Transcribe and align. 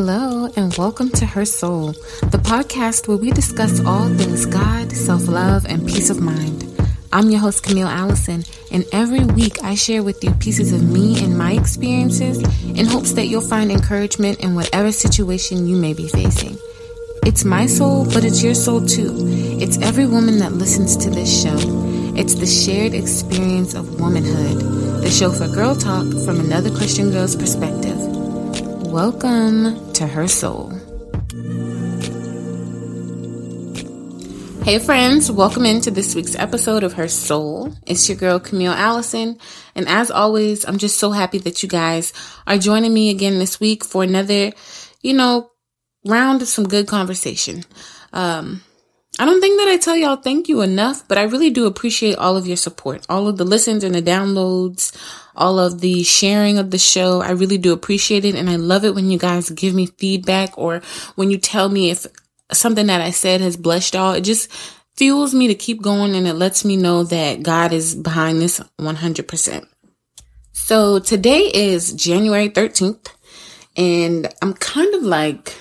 Hello, 0.00 0.48
and 0.54 0.72
welcome 0.76 1.10
to 1.10 1.26
Her 1.26 1.44
Soul, 1.44 1.88
the 2.30 2.38
podcast 2.38 3.08
where 3.08 3.16
we 3.16 3.32
discuss 3.32 3.84
all 3.84 4.08
things 4.10 4.46
God, 4.46 4.92
self 4.92 5.26
love, 5.26 5.66
and 5.66 5.88
peace 5.88 6.08
of 6.08 6.20
mind. 6.20 6.64
I'm 7.12 7.30
your 7.30 7.40
host, 7.40 7.64
Camille 7.64 7.88
Allison, 7.88 8.44
and 8.70 8.84
every 8.92 9.24
week 9.24 9.60
I 9.64 9.74
share 9.74 10.04
with 10.04 10.22
you 10.22 10.30
pieces 10.34 10.72
of 10.72 10.88
me 10.88 11.20
and 11.20 11.36
my 11.36 11.50
experiences 11.54 12.38
in 12.64 12.86
hopes 12.86 13.14
that 13.14 13.26
you'll 13.26 13.40
find 13.40 13.72
encouragement 13.72 14.38
in 14.38 14.54
whatever 14.54 14.92
situation 14.92 15.66
you 15.66 15.74
may 15.74 15.94
be 15.94 16.06
facing. 16.06 16.56
It's 17.24 17.44
my 17.44 17.66
soul, 17.66 18.04
but 18.04 18.24
it's 18.24 18.40
your 18.40 18.54
soul 18.54 18.86
too. 18.86 19.16
It's 19.60 19.78
every 19.78 20.06
woman 20.06 20.38
that 20.38 20.52
listens 20.52 20.96
to 20.98 21.10
this 21.10 21.42
show. 21.42 21.58
It's 22.16 22.36
the 22.36 22.46
shared 22.46 22.94
experience 22.94 23.74
of 23.74 24.00
womanhood, 24.00 25.02
the 25.02 25.10
show 25.10 25.32
for 25.32 25.48
girl 25.48 25.74
talk 25.74 26.06
from 26.24 26.38
another 26.38 26.70
Christian 26.70 27.10
girl's 27.10 27.34
perspective. 27.34 28.07
Welcome 28.88 29.92
to 29.92 30.06
Her 30.06 30.26
Soul. 30.26 30.70
Hey 34.64 34.78
friends, 34.78 35.30
welcome 35.30 35.66
into 35.66 35.90
this 35.90 36.14
week's 36.14 36.34
episode 36.34 36.82
of 36.82 36.94
Her 36.94 37.06
Soul. 37.06 37.74
It's 37.86 38.08
your 38.08 38.16
girl 38.16 38.40
Camille 38.40 38.72
Allison, 38.72 39.38
and 39.74 39.86
as 39.88 40.10
always, 40.10 40.64
I'm 40.64 40.78
just 40.78 40.96
so 40.96 41.10
happy 41.10 41.36
that 41.40 41.62
you 41.62 41.68
guys 41.68 42.14
are 42.46 42.56
joining 42.56 42.94
me 42.94 43.10
again 43.10 43.38
this 43.38 43.60
week 43.60 43.84
for 43.84 44.02
another, 44.02 44.52
you 45.02 45.12
know, 45.12 45.50
round 46.06 46.40
of 46.40 46.48
some 46.48 46.66
good 46.66 46.88
conversation. 46.88 47.64
Um, 48.14 48.62
I 49.20 49.24
don't 49.24 49.40
think 49.40 49.58
that 49.58 49.68
I 49.68 49.76
tell 49.78 49.96
y'all 49.96 50.16
thank 50.16 50.48
you 50.48 50.62
enough, 50.62 51.06
but 51.08 51.18
I 51.18 51.24
really 51.24 51.50
do 51.50 51.66
appreciate 51.66 52.16
all 52.16 52.36
of 52.36 52.46
your 52.46 52.56
support, 52.56 53.04
all 53.08 53.26
of 53.26 53.36
the 53.36 53.44
listens 53.44 53.82
and 53.82 53.94
the 53.94 54.00
downloads, 54.00 54.96
all 55.38 55.58
of 55.58 55.80
the 55.80 56.02
sharing 56.02 56.58
of 56.58 56.70
the 56.70 56.78
show. 56.78 57.22
I 57.22 57.30
really 57.30 57.58
do 57.58 57.72
appreciate 57.72 58.24
it. 58.24 58.34
And 58.34 58.50
I 58.50 58.56
love 58.56 58.84
it 58.84 58.94
when 58.94 59.10
you 59.10 59.18
guys 59.18 59.48
give 59.50 59.74
me 59.74 59.86
feedback 59.86 60.58
or 60.58 60.82
when 61.14 61.30
you 61.30 61.38
tell 61.38 61.68
me 61.68 61.90
if 61.90 62.06
something 62.52 62.86
that 62.86 63.00
I 63.00 63.10
said 63.10 63.40
has 63.40 63.56
blessed 63.56 63.94
y'all. 63.94 64.12
It 64.12 64.22
just 64.22 64.52
fuels 64.96 65.34
me 65.34 65.48
to 65.48 65.54
keep 65.54 65.80
going 65.80 66.14
and 66.14 66.26
it 66.26 66.34
lets 66.34 66.64
me 66.64 66.76
know 66.76 67.04
that 67.04 67.42
God 67.42 67.72
is 67.72 67.94
behind 67.94 68.42
this 68.42 68.60
100%. 68.78 69.66
So 70.52 70.98
today 70.98 71.50
is 71.54 71.92
January 71.92 72.50
13th 72.50 73.08
and 73.76 74.28
I'm 74.42 74.54
kind 74.54 74.94
of 74.94 75.02
like, 75.02 75.54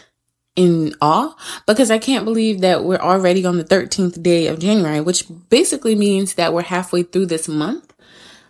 in 0.57 0.95
awe 1.01 1.35
because 1.67 1.89
I 1.89 1.99
can't 1.99 2.25
believe 2.25 2.61
that 2.61 2.83
we're 2.83 2.97
already 2.97 3.45
on 3.45 3.57
the 3.57 3.63
13th 3.63 4.21
day 4.21 4.47
of 4.47 4.59
January, 4.59 4.99
which 4.99 5.23
basically 5.49 5.95
means 5.95 6.33
that 6.33 6.51
we're 6.51 6.63
halfway 6.63 7.03
through 7.03 7.27
this 7.27 7.47
month. 7.47 7.86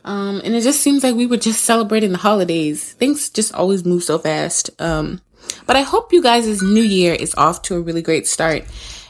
Um, 0.08 0.42
and 0.44 0.56
it 0.56 0.62
just 0.62 0.80
seems 0.80 1.04
like 1.04 1.16
we 1.16 1.26
were 1.26 1.38
just 1.38 1.66
celebrating 1.66 2.14
the 2.14 2.18
holidays. 2.18 2.94
Things 2.94 3.30
just 3.30 3.54
always 3.54 3.84
move 3.84 4.04
so 4.04 4.18
fast. 4.18 4.70
Um, 4.80 5.22
but 5.66 5.76
I 5.76 5.82
hope 5.82 6.14
you 6.14 6.24
guys' 6.24 6.62
new 6.62 6.82
year 6.82 7.14
is 7.14 7.36
off 7.36 7.62
to 7.64 7.76
a 7.76 7.82
really 7.82 8.02
great 8.02 8.26
start 8.26 8.64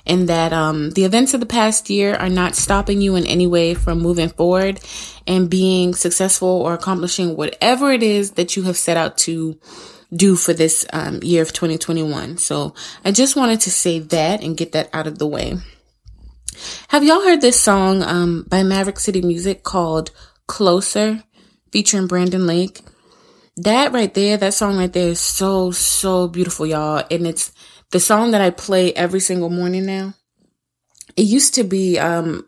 and 0.08 0.28
that 0.30 0.54
um, 0.54 0.92
the 0.92 1.04
events 1.04 1.34
of 1.34 1.40
the 1.40 1.46
past 1.46 1.90
year 1.90 2.16
are 2.16 2.30
not 2.30 2.56
stopping 2.56 3.02
you 3.02 3.16
in 3.16 3.28
any 3.28 3.46
way 3.46 3.74
from 3.76 4.00
moving 4.00 4.30
forward 4.30 4.80
and 5.28 5.50
being 5.50 5.94
successful 5.94 6.48
or 6.48 6.74
accomplishing 6.74 7.36
whatever 7.36 7.92
it 7.92 8.02
is 8.02 8.32
that 8.32 8.56
you 8.56 8.64
have 8.64 8.78
set 8.78 8.98
out 8.98 9.18
to 9.20 9.60
do 10.14 10.36
for 10.36 10.54
this 10.54 10.86
um, 10.94 11.20
year 11.22 11.42
of 11.42 11.54
2021. 11.54 12.38
So 12.38 12.74
I 13.04 13.12
just 13.12 13.36
wanted 13.36 13.62
to 13.62 13.72
say 13.72 14.00
that 14.00 14.42
and 14.42 14.58
get 14.58 14.72
that 14.72 14.90
out 14.94 15.06
of 15.06 15.20
the 15.20 15.28
way. 15.28 15.58
Have 16.88 17.04
y'all 17.04 17.22
heard 17.22 17.42
this 17.42 17.60
song 17.60 18.02
um, 18.02 18.46
by 18.48 18.64
Maverick 18.64 19.00
City 19.00 19.22
Music 19.22 19.64
called 19.64 20.12
Closer 20.48 21.24
featuring 21.72 22.08
Brandon 22.08 22.48
Lake? 22.48 22.82
That 23.58 23.92
right 23.92 24.14
there, 24.14 24.38
that 24.38 24.54
song 24.54 24.78
right 24.78 24.92
there 24.92 25.10
is 25.10 25.20
so, 25.20 25.72
so 25.72 26.28
beautiful, 26.28 26.66
y'all. 26.66 27.04
And 27.10 27.26
it's 27.26 27.52
the 27.92 28.00
song 28.00 28.32
that 28.32 28.42
I 28.42 28.52
play 28.52 28.94
every 28.94 29.20
single 29.20 29.50
morning 29.50 29.86
now. 29.86 30.14
It 31.16 31.24
used 31.24 31.56
to 31.56 31.64
be, 31.64 31.98
um, 31.98 32.48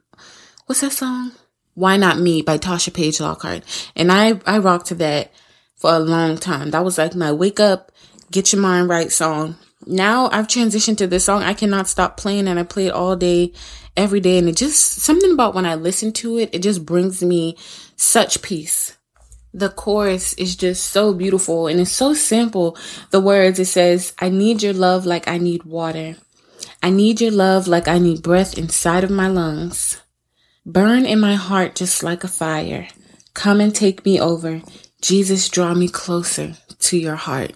what's 0.66 0.82
that 0.82 0.92
song? 0.92 1.32
Why 1.74 1.98
Not 1.98 2.20
Me 2.20 2.42
by 2.42 2.58
Tasha 2.58 2.94
Page 2.94 3.20
Lockhart. 3.20 3.64
And 3.96 4.12
I, 4.12 4.40
I 4.46 4.60
rock 4.60 4.86
to 4.86 4.96
that 4.96 5.31
for 5.76 5.92
a 5.94 6.00
long 6.00 6.38
time. 6.38 6.72
That 6.72 6.84
was 6.84 6.98
like 6.98 7.16
my 7.16 7.31
wake 7.31 7.60
up, 7.60 7.92
get 8.31 8.54
your 8.54 8.62
mind 8.62 8.90
right 8.90 9.12
song. 9.12 9.56
Now 9.88 10.30
I've 10.30 10.48
transitioned 10.48 10.98
to 10.98 11.08
this 11.08 11.26
song. 11.26 11.42
I 11.42 11.54
cannot 11.54 11.88
stop 11.88 12.18
playing 12.18 12.48
and 12.48 12.60
I 12.60 12.64
play 12.64 12.88
it 12.88 12.94
all 12.94 13.16
day, 13.16 13.54
every 14.00 14.22
day. 14.22 14.38
And 14.38 14.48
it 14.48 14.56
just, 14.56 14.80
something 14.80 15.32
about 15.32 15.54
when 15.54 15.66
I 15.66 15.76
listen 15.76 16.14
to 16.14 16.38
it, 16.38 16.50
it 16.54 16.64
just 16.64 16.86
brings 16.86 17.22
me 17.22 17.58
such 17.96 18.42
peace. 18.42 18.98
The 19.54 19.70
chorus 19.70 20.34
is 20.36 20.56
just 20.56 20.86
so 20.86 21.14
beautiful 21.14 21.68
and 21.68 21.80
it's 21.80 21.92
so 21.92 22.14
simple. 22.14 22.78
The 23.12 23.20
words, 23.20 23.60
it 23.60 23.66
says, 23.66 24.14
I 24.20 24.30
need 24.30 24.64
your 24.64 24.74
love 24.74 25.06
like 25.06 25.28
I 25.28 25.38
need 25.38 25.64
water. 25.64 26.16
I 26.82 26.92
need 26.92 27.20
your 27.20 27.32
love 27.32 27.68
like 27.68 27.88
I 27.88 27.98
need 27.98 28.24
breath 28.24 28.58
inside 28.58 29.04
of 29.04 29.12
my 29.12 29.28
lungs. 29.28 30.02
Burn 30.66 31.06
in 31.06 31.20
my 31.20 31.36
heart 31.36 31.76
just 31.76 32.04
like 32.04 32.24
a 32.24 32.28
fire. 32.28 32.88
Come 33.34 33.60
and 33.60 33.76
take 33.76 34.06
me 34.06 34.20
over. 34.20 34.62
Jesus, 35.02 35.50
draw 35.50 35.74
me 35.74 35.88
closer 35.88 36.56
to 36.80 36.98
your 36.98 37.16
heart. 37.16 37.54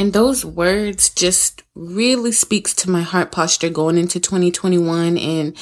And 0.00 0.14
those 0.14 0.46
words 0.46 1.10
just 1.10 1.62
really 1.74 2.32
speaks 2.32 2.72
to 2.72 2.88
my 2.88 3.02
heart 3.02 3.30
posture 3.30 3.68
going 3.68 3.98
into 3.98 4.18
2021 4.18 5.18
and 5.18 5.54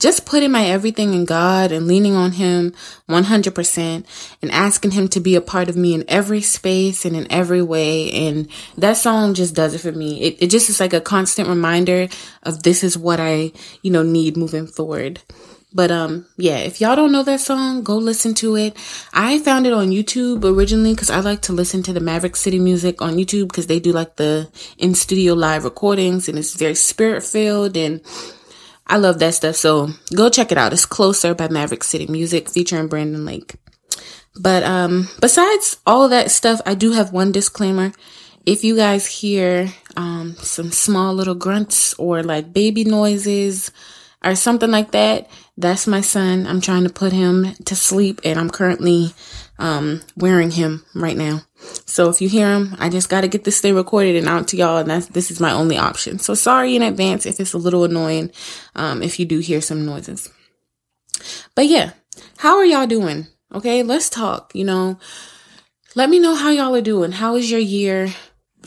just 0.00 0.26
putting 0.26 0.50
my 0.50 0.64
everything 0.66 1.14
in 1.14 1.24
God 1.24 1.70
and 1.70 1.86
leaning 1.86 2.16
on 2.16 2.32
Him 2.32 2.74
100% 3.08 4.04
and 4.42 4.50
asking 4.50 4.90
Him 4.90 5.06
to 5.06 5.20
be 5.20 5.36
a 5.36 5.40
part 5.40 5.68
of 5.68 5.76
me 5.76 5.94
in 5.94 6.04
every 6.08 6.40
space 6.40 7.04
and 7.04 7.14
in 7.14 7.30
every 7.30 7.62
way. 7.62 8.10
And 8.10 8.48
that 8.76 8.96
song 8.96 9.32
just 9.32 9.54
does 9.54 9.74
it 9.74 9.80
for 9.80 9.92
me. 9.92 10.20
It, 10.22 10.42
it 10.42 10.50
just 10.50 10.68
is 10.68 10.80
like 10.80 10.92
a 10.92 11.00
constant 11.00 11.48
reminder 11.48 12.08
of 12.42 12.64
this 12.64 12.82
is 12.82 12.98
what 12.98 13.20
I, 13.20 13.52
you 13.82 13.92
know, 13.92 14.02
need 14.02 14.36
moving 14.36 14.66
forward. 14.66 15.20
But 15.74 15.90
um 15.90 16.26
yeah, 16.36 16.58
if 16.58 16.80
y'all 16.80 16.94
don't 16.94 17.10
know 17.10 17.24
that 17.24 17.40
song, 17.40 17.82
go 17.82 17.96
listen 17.96 18.32
to 18.34 18.56
it. 18.56 18.76
I 19.12 19.40
found 19.40 19.66
it 19.66 19.72
on 19.72 19.88
YouTube 19.90 20.44
originally 20.44 20.94
cuz 20.94 21.10
I 21.10 21.18
like 21.18 21.42
to 21.42 21.52
listen 21.52 21.82
to 21.82 21.92
the 21.92 22.00
Maverick 22.00 22.36
City 22.36 22.60
music 22.60 23.02
on 23.02 23.16
YouTube 23.16 23.52
cuz 23.52 23.66
they 23.66 23.80
do 23.80 23.92
like 23.92 24.14
the 24.16 24.48
in 24.78 24.94
studio 24.94 25.34
live 25.34 25.64
recordings 25.64 26.28
and 26.28 26.38
it's 26.38 26.54
very 26.54 26.76
spirit 26.76 27.24
filled 27.24 27.76
and 27.76 28.00
I 28.86 28.98
love 28.98 29.18
that 29.18 29.34
stuff. 29.34 29.56
So 29.56 29.90
go 30.14 30.28
check 30.28 30.52
it 30.52 30.58
out. 30.58 30.72
It's 30.72 30.86
Closer 30.86 31.34
by 31.34 31.48
Maverick 31.48 31.82
City 31.82 32.06
Music 32.06 32.48
featuring 32.48 32.86
Brandon 32.86 33.24
Lake. 33.24 33.56
But 34.38 34.62
um 34.62 35.08
besides 35.20 35.78
all 35.84 36.08
that 36.08 36.30
stuff, 36.30 36.60
I 36.64 36.74
do 36.74 36.92
have 36.92 37.12
one 37.12 37.32
disclaimer. 37.32 37.92
If 38.46 38.62
you 38.62 38.76
guys 38.76 39.06
hear 39.06 39.72
um 39.96 40.36
some 40.38 40.70
small 40.70 41.14
little 41.14 41.34
grunts 41.34 41.94
or 41.98 42.22
like 42.22 42.52
baby 42.52 42.84
noises, 42.84 43.72
or 44.24 44.34
something 44.34 44.70
like 44.70 44.92
that, 44.92 45.28
that's 45.56 45.86
my 45.86 46.00
son. 46.00 46.46
I'm 46.46 46.60
trying 46.60 46.84
to 46.84 46.90
put 46.90 47.12
him 47.12 47.54
to 47.64 47.76
sleep 47.76 48.20
and 48.24 48.38
I'm 48.38 48.50
currently 48.50 49.12
um, 49.58 50.02
wearing 50.16 50.50
him 50.50 50.84
right 50.94 51.16
now. 51.16 51.42
So 51.86 52.10
if 52.10 52.20
you 52.20 52.28
hear 52.28 52.48
him, 52.48 52.74
I 52.78 52.88
just 52.88 53.08
got 53.08 53.20
to 53.20 53.28
get 53.28 53.44
this 53.44 53.60
thing 53.60 53.74
recorded 53.74 54.16
and 54.16 54.28
out 54.28 54.48
to 54.48 54.56
y'all. 54.56 54.78
And 54.78 54.90
that's, 54.90 55.06
this 55.06 55.30
is 55.30 55.40
my 55.40 55.52
only 55.52 55.76
option. 55.76 56.18
So 56.18 56.34
sorry 56.34 56.74
in 56.74 56.82
advance 56.82 57.26
if 57.26 57.38
it's 57.38 57.52
a 57.52 57.58
little 57.58 57.84
annoying, 57.84 58.32
um, 58.74 59.02
if 59.02 59.18
you 59.18 59.26
do 59.26 59.38
hear 59.38 59.60
some 59.60 59.86
noises. 59.86 60.30
But 61.54 61.66
yeah, 61.66 61.92
how 62.38 62.56
are 62.56 62.64
y'all 62.64 62.86
doing? 62.86 63.26
Okay. 63.54 63.82
Let's 63.82 64.10
talk, 64.10 64.52
you 64.54 64.64
know, 64.64 64.98
let 65.94 66.10
me 66.10 66.18
know 66.18 66.34
how 66.34 66.50
y'all 66.50 66.74
are 66.74 66.80
doing. 66.80 67.12
How 67.12 67.36
is 67.36 67.50
your 67.50 67.60
year? 67.60 68.12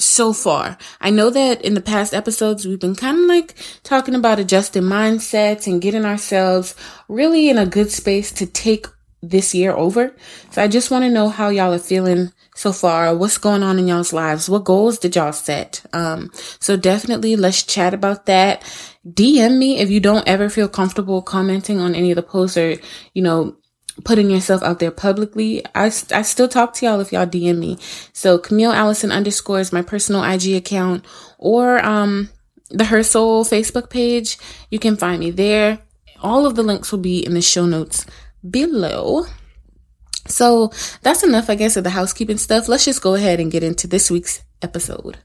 So 0.01 0.33
far. 0.33 0.77
I 1.01 1.09
know 1.09 1.29
that 1.29 1.61
in 1.61 1.73
the 1.73 1.81
past 1.81 2.13
episodes, 2.13 2.65
we've 2.65 2.79
been 2.79 2.95
kind 2.95 3.19
of 3.19 3.25
like 3.25 3.55
talking 3.83 4.15
about 4.15 4.39
adjusting 4.39 4.83
mindsets 4.83 5.67
and 5.67 5.81
getting 5.81 6.05
ourselves 6.05 6.75
really 7.07 7.49
in 7.49 7.57
a 7.57 7.65
good 7.65 7.91
space 7.91 8.31
to 8.33 8.45
take 8.45 8.87
this 9.21 9.55
year 9.55 9.73
over. 9.73 10.15
So 10.51 10.61
I 10.61 10.67
just 10.67 10.91
want 10.91 11.03
to 11.03 11.09
know 11.09 11.29
how 11.29 11.49
y'all 11.49 11.73
are 11.73 11.79
feeling 11.79 12.31
so 12.55 12.71
far. 12.71 13.15
What's 13.15 13.37
going 13.37 13.63
on 13.63 13.79
in 13.79 13.87
y'all's 13.87 14.13
lives? 14.13 14.49
What 14.49 14.63
goals 14.63 14.99
did 14.99 15.15
y'all 15.15 15.33
set? 15.33 15.85
Um, 15.93 16.31
so 16.59 16.77
definitely 16.77 17.35
let's 17.35 17.63
chat 17.63 17.93
about 17.93 18.25
that. 18.25 18.63
DM 19.07 19.57
me 19.57 19.79
if 19.79 19.89
you 19.89 19.99
don't 19.99 20.27
ever 20.27 20.49
feel 20.49 20.67
comfortable 20.67 21.21
commenting 21.21 21.79
on 21.79 21.95
any 21.95 22.11
of 22.11 22.15
the 22.15 22.23
posts 22.23 22.57
or, 22.57 22.77
you 23.13 23.21
know, 23.21 23.55
putting 24.03 24.29
yourself 24.29 24.61
out 24.63 24.79
there 24.79 24.91
publicly. 24.91 25.65
I, 25.75 25.85
I 25.85 26.21
still 26.21 26.47
talk 26.47 26.73
to 26.75 26.85
y'all 26.85 26.99
if 26.99 27.11
y'all 27.11 27.25
DM 27.25 27.57
me. 27.57 27.77
So 28.13 28.37
Camille 28.37 28.71
Allison 28.71 29.11
underscore 29.11 29.59
is 29.59 29.73
my 29.73 29.81
personal 29.81 30.23
IG 30.23 30.53
account 30.53 31.05
or, 31.37 31.83
um, 31.85 32.29
the 32.69 32.85
Her 32.85 33.03
Soul 33.03 33.45
Facebook 33.45 33.89
page. 33.89 34.37
You 34.69 34.79
can 34.79 34.97
find 34.97 35.19
me 35.19 35.31
there. 35.31 35.79
All 36.21 36.45
of 36.45 36.55
the 36.55 36.63
links 36.63 36.91
will 36.91 36.99
be 36.99 37.25
in 37.25 37.33
the 37.33 37.41
show 37.41 37.65
notes 37.65 38.05
below. 38.47 39.25
So 40.27 40.71
that's 41.01 41.23
enough, 41.23 41.49
I 41.49 41.55
guess, 41.55 41.77
of 41.77 41.83
the 41.83 41.91
housekeeping 41.91 42.37
stuff. 42.37 42.67
Let's 42.67 42.85
just 42.85 43.01
go 43.01 43.15
ahead 43.15 43.39
and 43.39 43.51
get 43.51 43.63
into 43.63 43.87
this 43.87 44.11
week's 44.11 44.41
episode. 44.61 45.17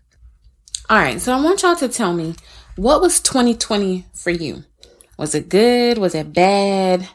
All 0.88 0.98
right. 0.98 1.20
So 1.20 1.32
I 1.32 1.40
want 1.40 1.62
y'all 1.62 1.76
to 1.76 1.88
tell 1.88 2.12
me 2.12 2.34
what 2.76 3.00
was 3.00 3.20
2020 3.20 4.06
for 4.14 4.30
you? 4.30 4.64
Was 5.18 5.34
it 5.34 5.48
good? 5.48 5.98
Was 5.98 6.14
it 6.14 6.32
bad? 6.32 7.08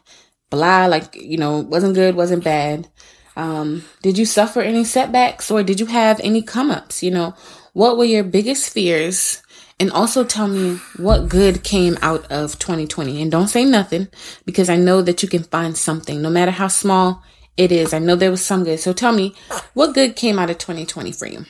Blah, 0.50 0.86
like, 0.86 1.16
you 1.16 1.38
know, 1.38 1.60
wasn't 1.60 1.96
good, 1.96 2.16
wasn't 2.16 2.44
bad. 2.44 2.88
Um, 3.36 3.84
did 4.02 4.18
you 4.18 4.26
suffer 4.26 4.62
any 4.62 4.84
setbacks 4.84 5.52
or 5.52 5.62
did 5.62 5.80
you 5.80 5.86
have 5.86 6.20
any 6.22 6.42
come 6.42 6.72
ups? 6.72 7.04
You 7.04 7.12
know, 7.12 7.36
what 7.74 7.98
were 7.98 8.06
your 8.06 8.24
biggest 8.24 8.74
fears? 8.74 9.44
And 9.80 9.92
also 9.92 10.24
tell 10.24 10.48
me 10.48 10.78
what 10.98 11.30
good 11.30 11.64
came 11.64 11.98
out 12.02 12.32
of 12.32 12.58
2020. 12.58 13.22
And 13.22 13.32
don't 13.32 13.48
say 13.48 13.64
nothing 13.64 14.08
because 14.44 14.70
I 14.70 14.76
know 14.76 15.04
that 15.04 15.22
you 15.22 15.30
can 15.30 15.44
find 15.44 15.78
something, 15.78 16.20
no 16.20 16.32
matter 16.32 16.50
how 16.50 16.68
small 16.68 17.24
it 17.58 17.72
is. 17.72 17.94
I 17.94 18.00
know 18.00 18.16
there 18.16 18.32
was 18.32 18.44
some 18.44 18.64
good. 18.64 18.80
So 18.80 18.94
tell 18.94 19.12
me 19.12 19.36
what 19.76 19.94
good 19.94 20.16
came 20.16 20.40
out 20.40 20.50
of 20.50 20.58
2020 20.58 21.12
for 21.12 21.28
you. 21.28 21.46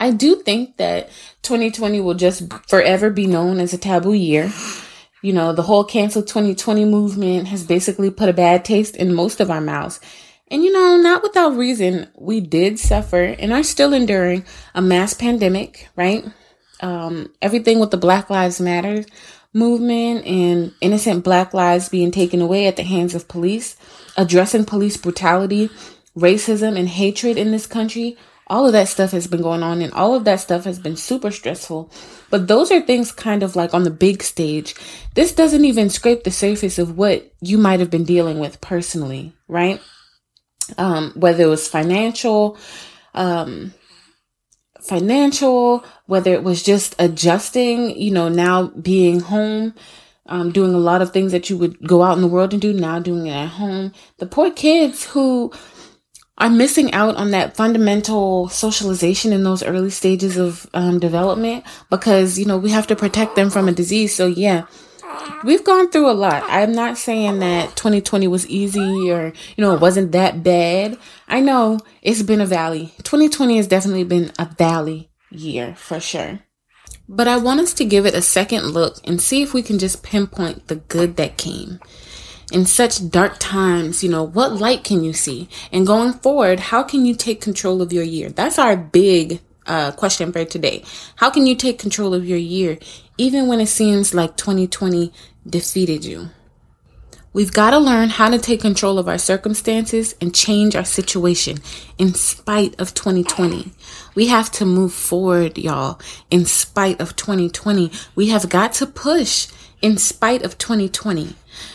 I 0.00 0.10
do 0.10 0.36
think 0.36 0.78
that 0.78 1.10
2020 1.42 2.00
will 2.00 2.14
just 2.14 2.50
forever 2.68 3.10
be 3.10 3.26
known 3.26 3.60
as 3.60 3.72
a 3.72 3.78
taboo 3.78 4.14
year. 4.14 4.50
You 5.22 5.32
know, 5.32 5.52
the 5.52 5.62
whole 5.62 5.84
cancel 5.84 6.22
2020 6.22 6.84
movement 6.84 7.48
has 7.48 7.64
basically 7.64 8.10
put 8.10 8.28
a 8.28 8.32
bad 8.34 8.64
taste 8.64 8.96
in 8.96 9.14
most 9.14 9.40
of 9.40 9.50
our 9.50 9.60
mouths. 9.60 10.00
And 10.48 10.62
you 10.62 10.72
know, 10.72 10.96
not 10.96 11.22
without 11.22 11.56
reason, 11.56 12.08
we 12.18 12.40
did 12.40 12.78
suffer 12.78 13.22
and 13.22 13.52
are 13.52 13.62
still 13.62 13.94
enduring 13.94 14.44
a 14.74 14.82
mass 14.82 15.14
pandemic, 15.14 15.88
right? 15.96 16.24
Um, 16.80 17.32
everything 17.40 17.78
with 17.78 17.90
the 17.92 17.96
Black 17.96 18.28
Lives 18.28 18.60
Matter 18.60 19.04
movement 19.54 20.26
and 20.26 20.72
innocent 20.80 21.24
black 21.24 21.52
lives 21.52 21.88
being 21.88 22.10
taken 22.10 22.40
away 22.40 22.66
at 22.66 22.76
the 22.76 22.82
hands 22.82 23.14
of 23.14 23.28
police, 23.28 23.76
addressing 24.16 24.64
police 24.64 24.96
brutality, 24.96 25.70
racism, 26.16 26.78
and 26.78 26.88
hatred 26.88 27.36
in 27.36 27.50
this 27.50 27.66
country 27.66 28.16
all 28.52 28.66
of 28.66 28.74
that 28.74 28.86
stuff 28.86 29.12
has 29.12 29.26
been 29.26 29.40
going 29.40 29.62
on 29.62 29.80
and 29.80 29.94
all 29.94 30.14
of 30.14 30.24
that 30.24 30.38
stuff 30.38 30.64
has 30.64 30.78
been 30.78 30.94
super 30.94 31.30
stressful. 31.30 31.90
But 32.28 32.48
those 32.48 32.70
are 32.70 32.82
things 32.82 33.10
kind 33.10 33.42
of 33.42 33.56
like 33.56 33.72
on 33.72 33.84
the 33.84 33.90
big 33.90 34.22
stage. 34.22 34.74
This 35.14 35.32
doesn't 35.32 35.64
even 35.64 35.88
scrape 35.88 36.24
the 36.24 36.30
surface 36.30 36.78
of 36.78 36.98
what 36.98 37.32
you 37.40 37.56
might 37.56 37.80
have 37.80 37.88
been 37.88 38.04
dealing 38.04 38.38
with 38.38 38.60
personally, 38.60 39.32
right? 39.48 39.80
Um, 40.76 41.12
whether 41.16 41.44
it 41.44 41.46
was 41.46 41.66
financial, 41.66 42.58
um, 43.14 43.72
financial, 44.82 45.82
whether 46.04 46.34
it 46.34 46.42
was 46.42 46.62
just 46.62 46.94
adjusting, 46.98 47.98
you 47.98 48.10
know, 48.10 48.28
now 48.28 48.66
being 48.68 49.20
home, 49.20 49.72
um, 50.26 50.52
doing 50.52 50.74
a 50.74 50.78
lot 50.78 51.00
of 51.00 51.10
things 51.10 51.32
that 51.32 51.48
you 51.48 51.56
would 51.56 51.80
go 51.88 52.02
out 52.02 52.16
in 52.16 52.22
the 52.22 52.28
world 52.28 52.52
and 52.52 52.60
do, 52.60 52.74
now 52.74 52.98
doing 52.98 53.28
it 53.28 53.32
at 53.32 53.48
home. 53.48 53.94
The 54.18 54.26
poor 54.26 54.50
kids 54.50 55.06
who 55.06 55.54
are 56.38 56.50
missing 56.50 56.92
out 56.92 57.14
on 57.16 57.30
that 57.30 57.56
fundamental 57.56 58.48
socialization 58.48 59.32
in 59.32 59.44
those 59.44 59.62
early 59.62 59.90
stages 59.90 60.36
of 60.36 60.68
um, 60.74 60.98
development 60.98 61.64
because 61.90 62.38
you 62.38 62.46
know 62.46 62.58
we 62.58 62.70
have 62.70 62.86
to 62.86 62.96
protect 62.96 63.36
them 63.36 63.50
from 63.50 63.68
a 63.68 63.72
disease. 63.72 64.14
So 64.14 64.26
yeah 64.26 64.66
we've 65.44 65.64
gone 65.64 65.90
through 65.90 66.10
a 66.10 66.12
lot. 66.12 66.42
I'm 66.46 66.72
not 66.72 66.98
saying 66.98 67.38
that 67.40 67.76
2020 67.76 68.28
was 68.28 68.46
easy 68.48 69.10
or 69.10 69.32
you 69.56 69.62
know 69.62 69.74
it 69.74 69.80
wasn't 69.80 70.12
that 70.12 70.42
bad. 70.42 70.98
I 71.28 71.40
know 71.40 71.80
it's 72.00 72.22
been 72.22 72.40
a 72.40 72.46
valley. 72.46 72.92
2020 73.02 73.56
has 73.56 73.66
definitely 73.66 74.04
been 74.04 74.32
a 74.38 74.46
valley 74.46 75.10
year 75.30 75.74
for 75.76 76.00
sure. 76.00 76.40
But 77.08 77.28
i 77.28 77.36
want 77.36 77.60
us 77.60 77.74
to 77.74 77.84
give 77.84 78.06
it 78.06 78.14
a 78.14 78.22
second 78.22 78.68
look 78.68 78.96
and 79.04 79.20
see 79.20 79.42
if 79.42 79.52
we 79.52 79.62
can 79.62 79.78
just 79.78 80.02
pinpoint 80.02 80.68
the 80.68 80.76
good 80.76 81.16
that 81.16 81.36
came 81.36 81.78
in 82.50 82.66
such 82.66 83.10
dark 83.10 83.36
times, 83.38 84.02
you 84.02 84.10
know, 84.10 84.22
what 84.22 84.52
light 84.52 84.84
can 84.84 85.04
you 85.04 85.12
see? 85.12 85.48
And 85.70 85.86
going 85.86 86.12
forward, 86.12 86.60
how 86.60 86.82
can 86.82 87.06
you 87.06 87.14
take 87.14 87.40
control 87.40 87.82
of 87.82 87.92
your 87.92 88.04
year? 88.04 88.30
That's 88.30 88.58
our 88.58 88.76
big 88.76 89.40
uh, 89.66 89.92
question 89.92 90.32
for 90.32 90.44
today. 90.44 90.84
How 91.16 91.30
can 91.30 91.46
you 91.46 91.54
take 91.54 91.78
control 91.78 92.14
of 92.14 92.26
your 92.26 92.38
year 92.38 92.78
even 93.18 93.46
when 93.46 93.60
it 93.60 93.68
seems 93.68 94.14
like 94.14 94.36
2020 94.36 95.12
defeated 95.48 96.04
you? 96.04 96.30
We've 97.34 97.52
got 97.52 97.70
to 97.70 97.78
learn 97.78 98.10
how 98.10 98.28
to 98.28 98.38
take 98.38 98.60
control 98.60 98.98
of 98.98 99.08
our 99.08 99.16
circumstances 99.16 100.14
and 100.20 100.34
change 100.34 100.76
our 100.76 100.84
situation 100.84 101.58
in 101.96 102.12
spite 102.12 102.78
of 102.78 102.92
2020. 102.92 103.72
We 104.14 104.26
have 104.26 104.52
to 104.52 104.66
move 104.66 104.92
forward, 104.92 105.56
y'all, 105.56 105.98
in 106.30 106.44
spite 106.44 107.00
of 107.00 107.16
2020. 107.16 107.90
We 108.14 108.28
have 108.28 108.50
got 108.50 108.74
to 108.74 108.86
push 108.86 109.48
in 109.82 109.98
spite 109.98 110.42
of 110.42 110.56
2020. 110.56 111.34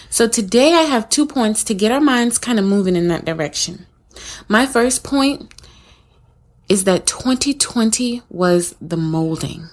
So 0.09 0.27
today 0.27 0.73
I 0.73 0.83
have 0.83 1.09
two 1.09 1.27
points 1.27 1.63
to 1.65 1.73
get 1.73 1.91
our 1.91 2.01
minds 2.01 2.37
kind 2.37 2.57
of 2.57 2.65
moving 2.65 2.95
in 2.95 3.09
that 3.09 3.25
direction. 3.25 3.85
My 4.47 4.65
first 4.65 5.03
point 5.03 5.53
is 6.69 6.85
that 6.85 7.05
2020 7.05 8.23
was 8.29 8.75
the 8.81 8.97
molding. 8.97 9.67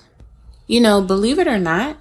You 0.67 0.81
know, 0.81 1.01
believe 1.01 1.39
it 1.39 1.49
or 1.49 1.59
not, 1.59 1.97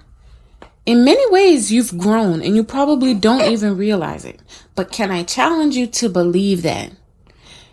in 0.84 1.04
many 1.04 1.30
ways 1.30 1.72
you've 1.72 1.96
grown 1.96 2.42
and 2.42 2.54
you 2.54 2.64
probably 2.64 3.14
don't 3.14 3.50
even 3.50 3.76
realize 3.76 4.24
it. 4.24 4.40
But 4.74 4.92
can 4.92 5.10
I 5.10 5.22
challenge 5.22 5.76
you 5.76 5.86
to 5.86 6.08
believe 6.08 6.62
that? 6.62 6.92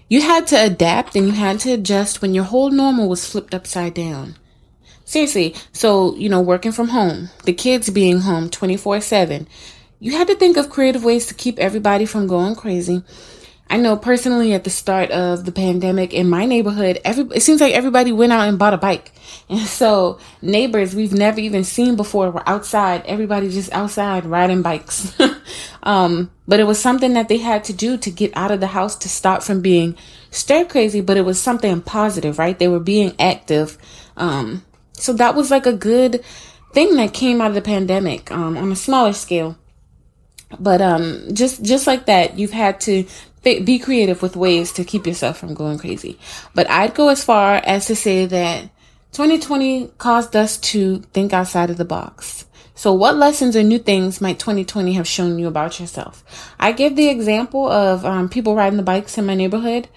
You 0.08 0.22
had 0.22 0.48
to 0.48 0.64
adapt 0.64 1.16
and 1.16 1.28
you 1.28 1.34
had 1.34 1.60
to 1.62 1.74
adjust 1.74 2.22
when 2.22 2.34
your 2.34 2.44
whole 2.44 2.70
normal 2.70 3.10
was 3.10 3.26
flipped 3.26 3.54
upside 3.54 3.94
down. 3.94 4.36
Seriously, 5.12 5.56
so, 5.74 6.16
you 6.16 6.30
know, 6.30 6.40
working 6.40 6.72
from 6.72 6.88
home, 6.88 7.32
the 7.44 7.52
kids 7.52 7.90
being 7.90 8.22
home 8.22 8.50
24 8.50 9.02
7, 9.02 9.46
you 10.00 10.14
had 10.14 10.28
to 10.28 10.36
think 10.36 10.56
of 10.56 10.70
creative 10.70 11.04
ways 11.04 11.26
to 11.26 11.34
keep 11.34 11.60
everybody 11.60 12.06
from 12.06 12.28
going 12.28 12.56
crazy. 12.56 13.04
I 13.70 13.76
know 13.76 13.98
personally 13.98 14.54
at 14.54 14.64
the 14.64 14.70
start 14.70 15.12
of 15.12 15.44
the 15.44 15.52
pandemic 15.52 16.14
in 16.14 16.30
my 16.30 16.46
neighborhood, 16.46 17.02
every 17.04 17.26
it 17.36 17.42
seems 17.42 17.60
like 17.60 17.74
everybody 17.74 18.14
went 18.14 18.32
out 18.32 18.48
and 18.48 18.58
bought 18.58 18.74
a 18.74 18.78
bike. 18.78 19.12
And 19.50 19.60
so 19.68 20.18
neighbors 20.42 20.96
we've 20.96 21.12
never 21.12 21.42
even 21.42 21.66
seen 21.66 21.98
before 21.98 22.32
were 22.32 22.48
outside, 22.48 23.04
everybody 23.06 23.50
just 23.50 23.74
outside 23.74 24.24
riding 24.24 24.62
bikes. 24.62 25.14
um, 25.84 26.32
but 26.48 26.62
it 26.62 26.68
was 26.68 26.80
something 26.80 27.16
that 27.16 27.28
they 27.28 27.40
had 27.40 27.66
to 27.66 27.74
do 27.74 27.98
to 27.98 28.10
get 28.10 28.32
out 28.38 28.52
of 28.52 28.62
the 28.62 28.68
house 28.68 28.96
to 29.00 29.10
stop 29.10 29.44
from 29.44 29.60
being 29.60 29.98
stir 30.30 30.64
crazy, 30.64 31.02
but 31.02 31.18
it 31.18 31.26
was 31.26 31.38
something 31.38 31.82
positive, 31.82 32.40
right? 32.40 32.58
They 32.58 32.70
were 32.70 32.80
being 32.80 33.14
active. 33.20 33.78
Um, 34.16 34.64
so 35.02 35.14
that 35.14 35.36
was 35.36 35.50
like 35.50 35.66
a 35.66 35.74
good 35.74 36.24
thing 36.74 36.96
that 36.96 37.14
came 37.14 37.42
out 37.42 37.50
of 37.50 37.56
the 37.56 37.62
pandemic 37.62 38.32
um, 38.32 38.56
on 38.56 38.72
a 38.72 38.76
smaller 38.76 39.14
scale. 39.14 39.58
But 40.60 40.82
um 40.82 41.34
just 41.34 41.64
just 41.64 41.88
like 41.88 42.06
that 42.06 42.38
you've 42.38 42.52
had 42.52 42.82
to 42.82 43.06
be 43.42 43.80
creative 43.80 44.22
with 44.22 44.36
ways 44.36 44.72
to 44.74 44.84
keep 44.84 45.08
yourself 45.08 45.38
from 45.38 45.54
going 45.54 45.80
crazy. 45.80 46.20
But 46.54 46.70
i'd 46.70 46.94
go 46.94 47.08
as 47.08 47.24
far 47.24 47.56
as 47.56 47.88
to 47.88 47.96
say 47.96 48.26
that 48.26 48.70
2020 49.14 49.88
caused 49.98 50.36
us 50.36 50.58
to 50.58 51.00
think 51.14 51.34
outside 51.34 51.70
of 51.70 51.78
the 51.78 51.86
box. 51.86 52.46
So 52.76 52.94
what 52.94 53.16
lessons 53.16 53.56
or 53.56 53.64
new 53.64 53.80
things 53.80 54.22
might 54.22 54.40
2020 54.40 54.94
have 54.94 55.08
shown 55.08 55.40
you 55.40 55.48
about 55.48 55.80
yourself? 55.80 56.24
I 56.60 56.74
give 56.74 56.96
the 56.96 57.10
example 57.10 57.68
of 57.68 58.06
um, 58.06 58.28
people 58.28 58.56
riding 58.56 58.78
the 58.78 58.84
bikes 58.84 59.18
in 59.18 59.26
my 59.26 59.36
neighborhood 59.36 59.88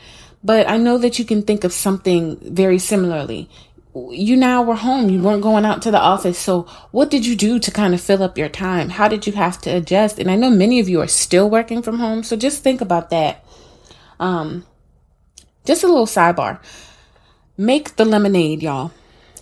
but 0.45 0.69
I 0.69 0.77
know 0.77 0.99
that 0.99 1.19
you 1.19 1.25
can 1.25 1.43
think 1.43 1.65
of 1.65 1.73
something 1.73 2.37
very 2.43 2.79
similarly 2.79 3.49
you 3.95 4.37
now 4.37 4.63
were 4.63 4.75
home. 4.75 5.09
You 5.09 5.23
weren't 5.23 5.43
going 5.43 5.65
out 5.65 5.83
to 5.83 5.91
the 5.91 6.01
office. 6.01 6.39
So 6.39 6.63
what 6.91 7.11
did 7.11 7.25
you 7.25 7.37
do 7.37 7.59
to 7.61 7.71
kind 7.71 7.95
of 7.95 8.01
fill 8.01 8.23
up 8.23 8.37
your 8.37 8.49
time? 8.49 8.91
How 8.91 9.09
did 9.09 9.27
you 9.27 9.33
have 9.35 9.61
to 9.63 9.71
adjust? 9.71 10.19
And 10.19 10.31
I 10.31 10.37
know 10.37 10.51
many 10.51 10.81
of 10.81 10.89
you 10.89 11.01
are 11.01 11.07
still 11.07 11.49
working 11.49 11.83
from 11.83 11.99
home. 11.99 12.23
So 12.25 12.37
just 12.37 12.63
think 12.63 12.81
about 12.81 13.11
that. 13.11 13.45
Um, 14.19 14.67
just 15.65 15.85
a 15.85 15.87
little 15.87 16.07
sidebar. 16.07 16.61
Make 17.57 17.97
the 17.97 18.05
lemonade, 18.05 18.63
y'all. 18.63 18.93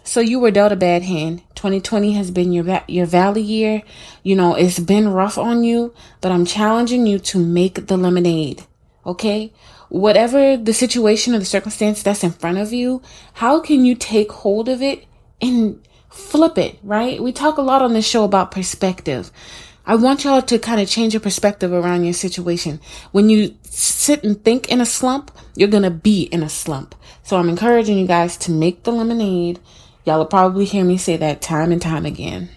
So 0.05 0.21
you 0.21 0.39
were 0.39 0.51
dealt 0.51 0.73
a 0.73 0.77
bad 0.77 1.03
hand. 1.03 1.43
2020 1.55 2.13
has 2.13 2.31
been 2.31 2.53
your 2.53 2.83
your 2.89 3.07
valley 3.07 3.41
year. 3.41 3.83
You 4.23 4.37
know, 4.37 4.55
it's 4.55 4.79
been 4.79 5.09
rough 5.09 5.39
on 5.39 5.65
you, 5.65 5.95
but 6.21 6.33
I'm 6.33 6.45
challenging 6.45 7.07
you 7.07 7.19
to 7.21 7.39
make 7.39 7.87
the 7.87 7.97
lemonade. 7.97 8.65
Okay? 9.07 9.53
Whatever 9.93 10.57
the 10.57 10.73
situation 10.73 11.35
or 11.35 11.39
the 11.39 11.45
circumstance 11.45 12.03
that's 12.03 12.25
in 12.25 12.31
front 12.31 12.57
of 12.57 12.73
you, 12.73 13.03
how 13.35 13.61
can 13.61 13.85
you 13.85 13.95
take 13.95 14.33
hold 14.33 14.67
of 14.71 14.81
it 14.81 15.05
and 15.39 15.87
flip 16.09 16.57
it, 16.57 16.79
right? 16.83 17.23
We 17.23 17.31
talk 17.31 17.59
a 17.59 17.63
lot 17.63 17.83
on 17.83 17.93
this 17.93 18.09
show 18.09 18.25
about 18.25 18.51
perspective. 18.51 19.31
I 19.85 19.97
want 19.97 20.25
y'all 20.25 20.41
to 20.41 20.59
kind 20.59 20.81
of 20.81 20.89
change 20.89 21.13
your 21.13 21.21
perspective 21.21 21.75
around 21.75 22.05
your 22.05 22.15
situation. 22.15 22.81
When 23.11 23.29
you 23.29 23.55
sit 23.65 24.25
and 24.25 24.43
think 24.43 24.71
in 24.71 24.81
a 24.81 24.87
slump, 24.87 25.31
you're 25.57 25.69
going 25.69 25.83
to 25.83 25.91
be 25.91 26.23
in 26.23 26.43
a 26.43 26.49
slump. 26.49 26.95
So 27.23 27.37
I'm 27.37 27.51
encouraging 27.51 27.99
you 27.99 28.07
guys 28.07 28.39
to 28.39 28.51
make 28.51 28.85
the 28.85 28.93
lemonade. 28.93 29.61
Y'all 30.07 30.19
will 30.19 30.25
probably 30.25 30.65
hear 30.65 30.85
me 30.85 30.97
say 30.97 31.19
that 31.19 31.43
time 31.43 31.71
and 31.71 31.83
time 31.83 32.07
again. 32.07 32.49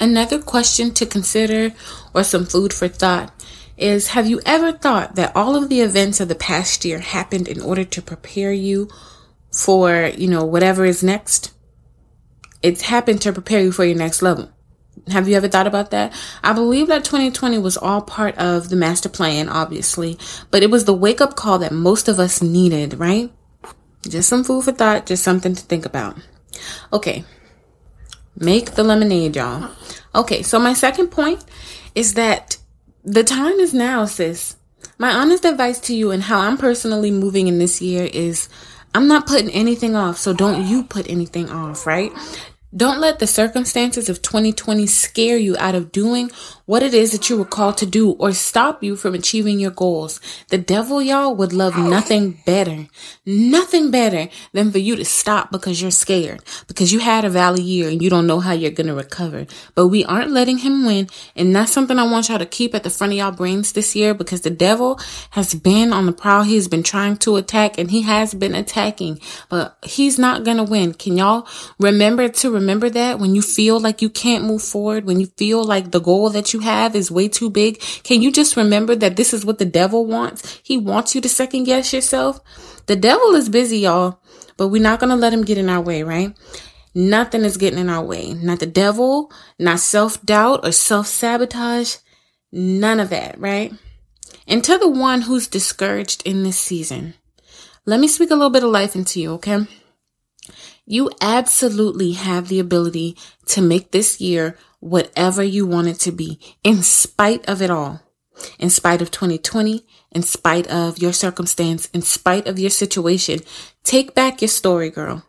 Another 0.00 0.40
question 0.40 0.92
to 0.94 1.06
consider 1.06 1.72
or 2.14 2.24
some 2.24 2.46
food 2.46 2.72
for 2.72 2.88
thought 2.88 3.32
is 3.78 4.08
have 4.08 4.28
you 4.28 4.40
ever 4.44 4.72
thought 4.72 5.14
that 5.14 5.34
all 5.34 5.56
of 5.56 5.68
the 5.68 5.80
events 5.80 6.20
of 6.20 6.28
the 6.28 6.34
past 6.34 6.84
year 6.84 6.98
happened 6.98 7.48
in 7.48 7.60
order 7.60 7.84
to 7.84 8.02
prepare 8.02 8.52
you 8.52 8.88
for, 9.52 10.10
you 10.16 10.28
know, 10.28 10.44
whatever 10.44 10.84
is 10.84 11.02
next? 11.02 11.52
It's 12.62 12.82
happened 12.82 13.22
to 13.22 13.32
prepare 13.32 13.62
you 13.62 13.72
for 13.72 13.84
your 13.84 13.96
next 13.96 14.20
level. 14.20 14.50
Have 15.08 15.28
you 15.28 15.36
ever 15.36 15.48
thought 15.48 15.66
about 15.66 15.92
that? 15.92 16.12
I 16.42 16.52
believe 16.52 16.88
that 16.88 17.04
2020 17.04 17.58
was 17.58 17.76
all 17.76 18.02
part 18.02 18.36
of 18.36 18.68
the 18.68 18.76
master 18.76 19.08
plan, 19.08 19.48
obviously, 19.48 20.18
but 20.50 20.62
it 20.62 20.70
was 20.70 20.84
the 20.84 20.94
wake 20.94 21.20
up 21.20 21.36
call 21.36 21.60
that 21.60 21.72
most 21.72 22.08
of 22.08 22.18
us 22.18 22.42
needed, 22.42 22.94
right? 22.94 23.32
Just 24.02 24.28
some 24.28 24.44
food 24.44 24.64
for 24.64 24.72
thought, 24.72 25.06
just 25.06 25.24
something 25.24 25.54
to 25.54 25.62
think 25.62 25.86
about. 25.86 26.18
Okay. 26.92 27.24
Make 28.36 28.72
the 28.72 28.84
lemonade, 28.84 29.36
y'all. 29.36 29.70
Okay, 30.14 30.42
so 30.42 30.58
my 30.58 30.72
second 30.72 31.08
point 31.08 31.44
is 31.94 32.14
that 32.14 32.57
the 33.04 33.24
time 33.24 33.58
is 33.58 33.72
now, 33.74 34.04
sis. 34.04 34.56
My 34.98 35.12
honest 35.12 35.44
advice 35.44 35.78
to 35.80 35.94
you 35.94 36.10
and 36.10 36.22
how 36.24 36.40
I'm 36.40 36.56
personally 36.56 37.10
moving 37.10 37.48
in 37.48 37.58
this 37.58 37.80
year 37.80 38.08
is 38.12 38.48
I'm 38.94 39.06
not 39.06 39.26
putting 39.26 39.50
anything 39.50 39.94
off, 39.94 40.18
so 40.18 40.32
don't 40.32 40.66
you 40.66 40.82
put 40.82 41.08
anything 41.08 41.50
off, 41.50 41.86
right? 41.86 42.12
Don't 42.76 43.00
let 43.00 43.18
the 43.18 43.26
circumstances 43.26 44.10
of 44.10 44.20
2020 44.20 44.86
scare 44.86 45.38
you 45.38 45.56
out 45.58 45.74
of 45.74 45.90
doing 45.90 46.30
what 46.66 46.82
it 46.82 46.92
is 46.92 47.12
that 47.12 47.30
you 47.30 47.38
were 47.38 47.46
called 47.46 47.78
to 47.78 47.86
do 47.86 48.10
or 48.10 48.32
stop 48.32 48.84
you 48.84 48.94
from 48.94 49.14
achieving 49.14 49.58
your 49.58 49.70
goals. 49.70 50.20
The 50.48 50.58
devil, 50.58 51.00
y'all, 51.00 51.34
would 51.34 51.54
love 51.54 51.78
nothing 51.78 52.38
better, 52.44 52.88
nothing 53.24 53.90
better 53.90 54.28
than 54.52 54.70
for 54.70 54.76
you 54.76 54.96
to 54.96 55.04
stop 55.06 55.50
because 55.50 55.80
you're 55.80 55.90
scared, 55.90 56.44
because 56.66 56.92
you 56.92 56.98
had 56.98 57.24
a 57.24 57.30
valley 57.30 57.62
year 57.62 57.88
and 57.88 58.02
you 58.02 58.10
don't 58.10 58.26
know 58.26 58.38
how 58.38 58.52
you're 58.52 58.70
going 58.70 58.88
to 58.88 58.94
recover. 58.94 59.46
But 59.74 59.88
we 59.88 60.04
aren't 60.04 60.32
letting 60.32 60.58
him 60.58 60.84
win. 60.84 61.08
And 61.34 61.56
that's 61.56 61.72
something 61.72 61.98
I 61.98 62.04
want 62.04 62.28
y'all 62.28 62.38
to 62.38 62.44
keep 62.44 62.74
at 62.74 62.82
the 62.84 62.90
front 62.90 63.14
of 63.14 63.18
y'all 63.18 63.32
brains 63.32 63.72
this 63.72 63.96
year 63.96 64.12
because 64.12 64.42
the 64.42 64.50
devil 64.50 65.00
has 65.30 65.54
been 65.54 65.90
on 65.90 66.04
the 66.04 66.12
prowl. 66.12 66.42
He's 66.42 66.68
been 66.68 66.82
trying 66.82 67.16
to 67.18 67.36
attack 67.36 67.78
and 67.78 67.90
he 67.90 68.02
has 68.02 68.34
been 68.34 68.54
attacking, 68.54 69.20
but 69.48 69.78
he's 69.82 70.18
not 70.18 70.44
going 70.44 70.58
to 70.58 70.64
win. 70.64 70.92
Can 70.92 71.16
y'all 71.16 71.48
remember 71.78 72.28
to 72.28 72.57
remember 72.58 72.90
that 72.90 73.18
when 73.18 73.34
you 73.34 73.42
feel 73.42 73.80
like 73.80 74.02
you 74.02 74.10
can't 74.10 74.44
move 74.44 74.62
forward, 74.62 75.04
when 75.04 75.20
you 75.20 75.26
feel 75.36 75.64
like 75.64 75.90
the 75.90 76.00
goal 76.00 76.30
that 76.30 76.52
you 76.52 76.60
have 76.60 76.94
is 76.94 77.10
way 77.10 77.28
too 77.28 77.50
big, 77.50 77.80
can 78.02 78.22
you 78.22 78.32
just 78.32 78.56
remember 78.56 78.94
that 78.94 79.16
this 79.16 79.32
is 79.32 79.44
what 79.44 79.58
the 79.58 79.64
devil 79.64 80.06
wants? 80.06 80.60
He 80.62 80.76
wants 80.76 81.14
you 81.14 81.20
to 81.20 81.28
second 81.28 81.64
guess 81.64 81.92
yourself. 81.92 82.40
The 82.86 82.96
devil 82.96 83.34
is 83.34 83.48
busy, 83.48 83.80
y'all, 83.80 84.20
but 84.56 84.68
we're 84.68 84.82
not 84.82 85.00
going 85.00 85.10
to 85.10 85.16
let 85.16 85.32
him 85.32 85.44
get 85.44 85.58
in 85.58 85.68
our 85.68 85.80
way, 85.80 86.02
right? 86.02 86.36
Nothing 86.94 87.44
is 87.44 87.56
getting 87.56 87.78
in 87.78 87.90
our 87.90 88.04
way. 88.04 88.32
Not 88.32 88.60
the 88.60 88.66
devil, 88.66 89.30
not 89.58 89.80
self 89.80 90.20
doubt 90.24 90.66
or 90.66 90.72
self 90.72 91.06
sabotage. 91.06 91.96
None 92.50 92.98
of 92.98 93.10
that, 93.10 93.38
right? 93.38 93.72
And 94.46 94.64
to 94.64 94.78
the 94.78 94.88
one 94.88 95.22
who's 95.22 95.46
discouraged 95.46 96.26
in 96.26 96.42
this 96.42 96.58
season, 96.58 97.14
let 97.84 98.00
me 98.00 98.08
speak 98.08 98.30
a 98.30 98.34
little 98.34 98.50
bit 98.50 98.64
of 98.64 98.70
life 98.70 98.96
into 98.96 99.20
you, 99.20 99.32
okay? 99.34 99.66
You 100.90 101.10
absolutely 101.20 102.12
have 102.12 102.48
the 102.48 102.60
ability 102.60 103.14
to 103.48 103.60
make 103.60 103.90
this 103.90 104.22
year 104.22 104.56
whatever 104.80 105.42
you 105.42 105.66
want 105.66 105.88
it 105.88 105.98
to 106.00 106.12
be 106.12 106.40
in 106.64 106.82
spite 106.82 107.46
of 107.46 107.60
it 107.60 107.68
all. 107.70 108.00
In 108.58 108.70
spite 108.70 109.02
of 109.02 109.10
2020, 109.10 109.84
in 110.12 110.22
spite 110.22 110.66
of 110.68 110.96
your 110.96 111.12
circumstance, 111.12 111.90
in 111.92 112.00
spite 112.00 112.46
of 112.46 112.58
your 112.58 112.70
situation, 112.70 113.40
take 113.84 114.14
back 114.14 114.40
your 114.40 114.48
story, 114.48 114.88
girl. 114.88 115.26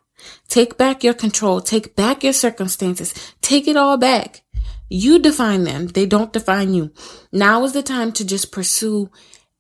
Take 0.48 0.78
back 0.78 1.04
your 1.04 1.14
control. 1.14 1.60
Take 1.60 1.94
back 1.94 2.24
your 2.24 2.32
circumstances. 2.32 3.14
Take 3.42 3.68
it 3.68 3.76
all 3.76 3.98
back. 3.98 4.44
You 4.90 5.20
define 5.20 5.66
them. 5.66 5.88
They 5.88 6.06
don't 6.06 6.32
define 6.32 6.74
you. 6.74 6.94
Now 7.34 7.66
is 7.66 7.74
the 7.74 7.84
time 7.84 8.14
to 8.14 8.26
just 8.26 8.54
pursue 8.54 9.12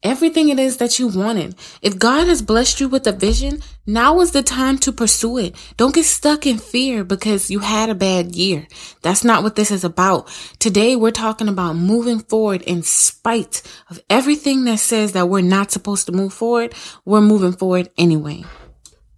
everything 0.03 0.49
it 0.49 0.59
is 0.59 0.77
that 0.77 0.99
you 0.99 1.07
wanted. 1.07 1.55
If 1.81 1.99
God 1.99 2.27
has 2.27 2.41
blessed 2.41 2.79
you 2.79 2.89
with 2.89 3.05
a 3.07 3.11
vision, 3.11 3.61
now 3.85 4.19
is 4.21 4.31
the 4.31 4.43
time 4.43 4.77
to 4.79 4.91
pursue 4.91 5.37
it. 5.37 5.55
Don't 5.77 5.95
get 5.95 6.05
stuck 6.05 6.45
in 6.47 6.57
fear 6.57 7.03
because 7.03 7.51
you 7.51 7.59
had 7.59 7.89
a 7.89 7.95
bad 7.95 8.35
year. 8.35 8.67
That's 9.01 9.23
not 9.23 9.43
what 9.43 9.55
this 9.55 9.71
is 9.71 9.83
about. 9.83 10.29
Today 10.59 10.95
we're 10.95 11.11
talking 11.11 11.47
about 11.47 11.75
moving 11.75 12.19
forward 12.19 12.61
in 12.61 12.83
spite 12.83 13.61
of 13.89 14.01
everything 14.09 14.65
that 14.65 14.79
says 14.79 15.13
that 15.13 15.29
we're 15.29 15.41
not 15.41 15.71
supposed 15.71 16.05
to 16.05 16.11
move 16.11 16.33
forward. 16.33 16.73
We're 17.05 17.21
moving 17.21 17.53
forward 17.53 17.89
anyway. 17.97 18.45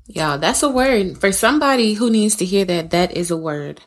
Y'all, 0.08 0.38
that's 0.38 0.64
a 0.64 0.70
word. 0.70 1.20
For 1.20 1.32
somebody 1.32 1.94
who 1.94 2.10
needs 2.10 2.36
to 2.38 2.46
hear 2.46 2.66
that, 2.66 2.90
that 2.90 3.16
is 3.16 3.32
a 3.32 3.38
word. 3.38 3.82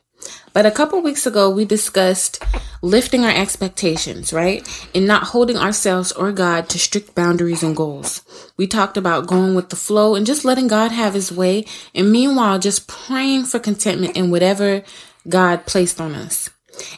But 0.52 0.66
a 0.66 0.70
couple 0.70 1.02
weeks 1.02 1.26
ago, 1.26 1.50
we 1.50 1.64
discussed 1.64 2.42
lifting 2.80 3.24
our 3.24 3.30
expectations, 3.30 4.32
right? 4.32 4.66
And 4.94 5.06
not 5.06 5.24
holding 5.24 5.56
ourselves 5.56 6.12
or 6.12 6.32
God 6.32 6.68
to 6.68 6.78
strict 6.78 7.14
boundaries 7.14 7.62
and 7.62 7.76
goals. 7.76 8.22
We 8.56 8.66
talked 8.66 8.96
about 8.96 9.26
going 9.26 9.54
with 9.54 9.70
the 9.70 9.76
flow 9.76 10.14
and 10.14 10.24
just 10.24 10.44
letting 10.44 10.68
God 10.68 10.92
have 10.92 11.14
his 11.14 11.32
way. 11.32 11.64
And 11.94 12.12
meanwhile, 12.12 12.58
just 12.58 12.86
praying 12.86 13.44
for 13.44 13.58
contentment 13.58 14.16
in 14.16 14.30
whatever 14.30 14.82
God 15.28 15.66
placed 15.66 16.00
on 16.00 16.14
us. 16.14 16.50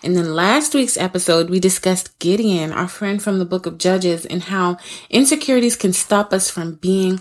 And 0.02 0.16
then 0.16 0.34
last 0.34 0.74
week's 0.74 0.96
episode, 0.96 1.50
we 1.50 1.60
discussed 1.60 2.18
Gideon, 2.18 2.72
our 2.72 2.88
friend 2.88 3.22
from 3.22 3.38
the 3.38 3.44
book 3.44 3.66
of 3.66 3.78
Judges, 3.78 4.24
and 4.24 4.44
how 4.44 4.78
insecurities 5.10 5.76
can 5.76 5.92
stop 5.92 6.32
us 6.32 6.50
from 6.50 6.76
being 6.76 7.20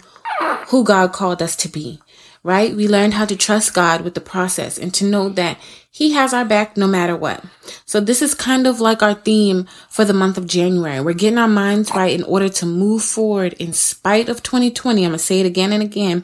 who 0.68 0.84
God 0.84 1.14
called 1.14 1.42
us 1.42 1.56
to 1.58 1.70
be 1.70 2.00
right? 2.46 2.75
We 2.75 2.88
learned 2.88 3.16
how 3.16 3.25
to 3.25 3.36
trust 3.36 3.74
God 3.74 4.02
with 4.02 4.14
the 4.14 4.22
process 4.22 4.78
and 4.78 4.94
to 4.94 5.04
know 5.04 5.30
that 5.30 5.58
He 5.90 6.12
has 6.12 6.32
our 6.32 6.46
back 6.46 6.78
no 6.78 6.86
matter 6.86 7.18
what. 7.18 7.44
So 7.86 8.00
this 8.00 8.22
is 8.22 8.36
kind 8.36 8.68
of 8.68 8.80
like 8.80 9.02
our 9.02 9.16
theme 9.16 9.66
for 9.90 10.06
the 10.06 10.14
month 10.14 10.38
of 10.38 10.46
January. 10.46 11.02
We're 11.02 11.14
getting 11.14 11.40
our 11.40 11.48
minds 11.48 11.90
right 11.90 12.14
in 12.14 12.24
order 12.24 12.48
to 12.48 12.68
move 12.68 13.02
forward 13.02 13.54
in 13.54 13.74
spite 13.74 14.30
of 14.30 14.44
2020. 14.44 15.04
I'm 15.04 15.10
going 15.10 15.18
to 15.18 15.24
say 15.24 15.40
it 15.40 15.48
again 15.48 15.74
and 15.74 15.82
again. 15.82 16.24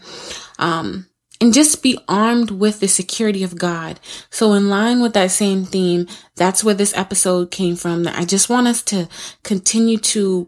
Um, 0.59 1.07
and 1.41 1.55
just 1.55 1.81
be 1.81 1.97
armed 2.07 2.51
with 2.51 2.81
the 2.81 2.87
security 2.87 3.43
of 3.43 3.57
God. 3.57 3.99
So 4.29 4.53
in 4.53 4.69
line 4.69 5.01
with 5.01 5.15
that 5.15 5.31
same 5.31 5.65
theme, 5.65 6.05
that's 6.35 6.63
where 6.63 6.75
this 6.75 6.95
episode 6.95 7.49
came 7.49 7.75
from. 7.75 8.03
That 8.03 8.15
I 8.15 8.25
just 8.25 8.47
want 8.47 8.67
us 8.67 8.83
to 8.83 9.09
continue 9.41 9.97
to 9.97 10.47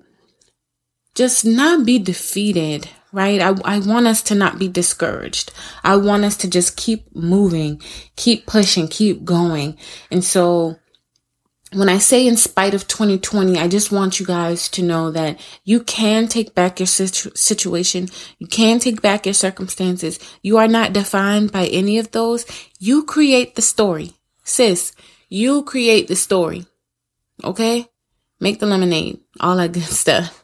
just 1.15 1.46
not 1.46 1.84
be 1.84 1.98
defeated, 1.98 2.89
right? 3.13 3.39
I, 3.39 3.53
I 3.63 3.79
want 3.79 4.08
us 4.08 4.22
to 4.24 4.36
not 4.36 4.60
be 4.60 4.67
discouraged. 4.67 5.53
I 5.84 5.96
want 5.96 6.25
us 6.25 6.36
to 6.38 6.50
just 6.50 6.75
keep 6.75 7.15
moving, 7.15 7.82
keep 8.17 8.48
pushing, 8.48 8.88
keep 8.88 9.24
going. 9.24 9.77
And 10.12 10.24
so 10.24 10.77
when 11.72 11.89
I 11.89 12.00
say 12.00 12.27
in 12.27 12.38
spite 12.38 12.74
of 12.74 12.88
2020, 12.88 13.58
I 13.58 13.67
just 13.67 13.91
want 13.91 14.20
you 14.20 14.25
guys 14.25 14.67
to 14.70 14.84
know 14.84 15.12
that 15.12 15.39
you 15.63 15.82
can 15.82 16.27
take 16.27 16.53
back 16.55 16.79
your 16.79 16.88
situ- 16.88 17.32
situation. 17.36 18.10
You 18.39 18.48
can 18.48 18.79
take 18.79 19.01
back 19.01 19.25
your 19.25 19.34
circumstances. 19.34 20.20
You 20.41 20.58
are 20.58 20.67
not 20.67 20.93
defined 20.93 21.51
by 21.51 21.67
any 21.67 22.00
of 22.00 22.12
those. 22.12 22.46
You 22.79 23.05
create 23.05 23.55
the 23.55 23.62
story. 23.62 24.12
Sis, 24.43 24.91
you 25.29 25.63
create 25.63 26.08
the 26.08 26.15
story. 26.15 26.65
Okay? 27.43 27.88
Make 28.39 28.60
the 28.60 28.65
lemonade. 28.65 29.20
All 29.39 29.58
that 29.58 29.72
good 29.72 29.84
stuff. 29.84 30.43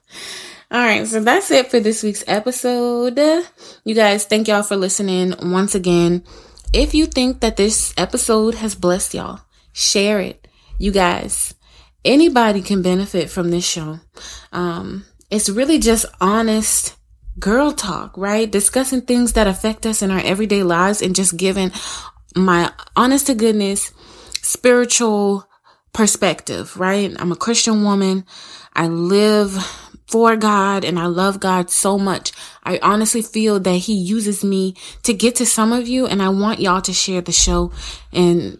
All 0.72 0.80
right, 0.80 1.08
so 1.08 1.20
that's 1.20 1.50
it 1.50 1.72
for 1.72 1.80
this 1.80 2.04
week's 2.04 2.24
episode. 2.28 3.18
You 3.84 3.96
guys, 3.96 4.26
thank 4.26 4.48
y'all 4.48 4.62
for 4.62 4.76
listening 4.76 5.34
once 5.42 5.74
again. 5.74 6.24
If 6.72 6.94
you 6.94 7.08
think 7.08 7.40
that 7.40 7.58
this 7.58 7.92
episode 7.98 8.54
has 8.54 8.76
blessed 8.76 9.16
y'all, 9.16 9.40
share 9.74 10.20
it. 10.20 10.48
You 10.78 10.92
guys, 10.92 11.56
anybody 12.06 12.62
can 12.62 12.84
benefit 12.84 13.32
from 13.32 13.50
this 13.50 13.68
show. 13.68 14.00
Um, 14.52 15.06
it's 15.32 15.50
really 15.50 15.80
just 15.80 16.06
honest 16.22 16.96
girl 17.40 17.72
talk, 17.72 18.16
right? 18.16 18.52
Discussing 18.52 19.02
things 19.02 19.34
that 19.34 19.48
affect 19.48 19.88
us 19.88 20.04
in 20.04 20.12
our 20.12 20.22
everyday 20.22 20.62
lives 20.62 21.02
and 21.02 21.16
just 21.16 21.36
giving 21.36 21.72
my 22.36 22.72
honest 22.96 23.26
to 23.26 23.34
goodness 23.34 23.92
spiritual 24.44 25.50
perspective, 25.94 26.78
right? 26.78 27.16
I'm 27.20 27.32
a 27.32 27.36
Christian 27.36 27.84
woman. 27.84 28.24
I 28.76 28.88
live 28.88 29.58
for 30.10 30.36
God 30.36 30.84
and 30.84 30.98
I 30.98 31.06
love 31.06 31.40
God 31.40 31.70
so 31.70 31.98
much. 31.98 32.32
I 32.64 32.80
honestly 32.82 33.22
feel 33.22 33.60
that 33.60 33.78
He 33.78 33.94
uses 33.94 34.44
me 34.44 34.76
to 35.04 35.14
get 35.14 35.36
to 35.36 35.46
some 35.46 35.72
of 35.72 35.88
you, 35.88 36.08
and 36.08 36.22
I 36.22 36.30
want 36.30 36.60
y'all 36.60 36.82
to 36.82 36.94
share 36.94 37.22
the 37.22 37.32
show. 37.32 37.72
And 38.12 38.60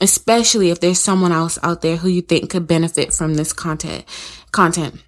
especially 0.00 0.70
if 0.70 0.80
there's 0.80 0.98
someone 0.98 1.32
else 1.32 1.58
out 1.62 1.82
there 1.82 1.96
who 1.96 2.08
you 2.08 2.22
think 2.22 2.50
could 2.50 2.66
benefit 2.66 3.12
from 3.12 3.34
this 3.34 3.52
content. 3.52 4.04
Content. 4.52 5.02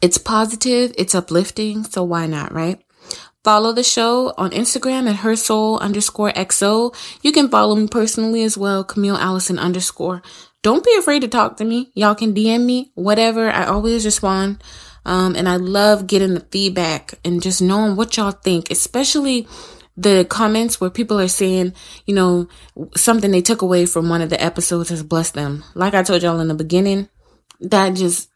It's 0.00 0.18
positive, 0.18 0.92
it's 0.96 1.14
uplifting, 1.14 1.82
so 1.84 2.04
why 2.04 2.26
not, 2.26 2.52
right? 2.52 2.80
Follow 3.42 3.72
the 3.72 3.82
show 3.82 4.32
on 4.36 4.50
Instagram 4.50 5.08
at 5.08 5.16
her 5.16 5.34
soul 5.34 5.78
underscore 5.78 6.30
XO. 6.32 6.94
You 7.22 7.32
can 7.32 7.48
follow 7.48 7.74
me 7.74 7.88
personally 7.88 8.42
as 8.42 8.58
well, 8.58 8.84
Camille 8.84 9.16
Allison 9.16 9.58
underscore. 9.58 10.22
Don't 10.62 10.84
be 10.84 10.94
afraid 10.98 11.20
to 11.20 11.28
talk 11.28 11.56
to 11.56 11.64
me. 11.64 11.90
Y'all 11.94 12.14
can 12.14 12.34
DM 12.34 12.64
me, 12.64 12.92
whatever. 12.94 13.48
I 13.48 13.66
always 13.66 14.04
respond. 14.04 14.62
Um, 15.08 15.36
and 15.36 15.48
I 15.48 15.56
love 15.56 16.06
getting 16.06 16.34
the 16.34 16.40
feedback 16.40 17.14
and 17.24 17.42
just 17.42 17.62
knowing 17.62 17.96
what 17.96 18.18
y'all 18.18 18.30
think, 18.30 18.70
especially 18.70 19.48
the 19.96 20.26
comments 20.28 20.82
where 20.82 20.90
people 20.90 21.18
are 21.18 21.28
saying, 21.28 21.72
you 22.04 22.14
know, 22.14 22.46
something 22.94 23.30
they 23.30 23.40
took 23.40 23.62
away 23.62 23.86
from 23.86 24.10
one 24.10 24.20
of 24.20 24.28
the 24.28 24.40
episodes 24.40 24.90
has 24.90 25.02
blessed 25.02 25.32
them. 25.32 25.64
Like 25.74 25.94
I 25.94 26.02
told 26.02 26.22
y'all 26.22 26.40
in 26.40 26.48
the 26.48 26.54
beginning, 26.54 27.08
that 27.58 27.94
just 27.94 28.28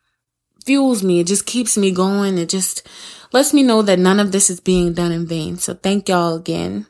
fuels 0.65 1.03
me. 1.03 1.21
It 1.21 1.27
just 1.27 1.45
keeps 1.45 1.77
me 1.77 1.91
going. 1.91 2.39
It 2.39 2.49
just 2.49 2.89
lets 3.35 3.53
me 3.53 3.63
know 3.63 3.83
that 3.83 3.99
none 3.99 4.19
of 4.19 4.33
this 4.33 4.49
is 4.49 4.59
being 4.59 4.95
done 4.95 5.13
in 5.13 5.27
vain. 5.27 5.59
So 5.59 5.75
thank 5.75 6.09
y'all 6.09 6.37
again. 6.37 6.87